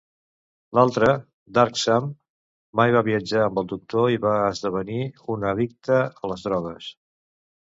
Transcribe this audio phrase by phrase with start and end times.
[0.77, 1.09] L'altra,
[1.57, 2.07] "Dark Sam",
[2.81, 4.99] mai va viatjar amb el Doctor i va esdevenir
[5.37, 6.91] una addicta a les drogues.